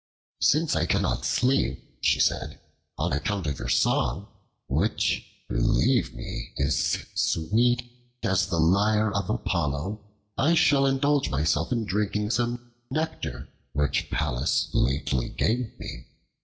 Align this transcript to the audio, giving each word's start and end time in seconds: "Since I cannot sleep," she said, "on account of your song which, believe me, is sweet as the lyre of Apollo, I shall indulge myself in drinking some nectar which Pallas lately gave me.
"Since 0.41 0.75
I 0.75 0.87
cannot 0.87 1.25
sleep," 1.25 1.99
she 2.01 2.19
said, 2.19 2.59
"on 2.97 3.13
account 3.13 3.45
of 3.45 3.59
your 3.59 3.69
song 3.69 4.29
which, 4.67 5.23
believe 5.47 6.15
me, 6.15 6.53
is 6.57 7.05
sweet 7.13 7.83
as 8.23 8.47
the 8.47 8.57
lyre 8.59 9.11
of 9.13 9.29
Apollo, 9.29 9.99
I 10.39 10.55
shall 10.55 10.87
indulge 10.87 11.29
myself 11.29 11.71
in 11.71 11.85
drinking 11.85 12.31
some 12.31 12.71
nectar 12.89 13.47
which 13.73 14.09
Pallas 14.09 14.69
lately 14.73 15.29
gave 15.29 15.77
me. 15.77 16.07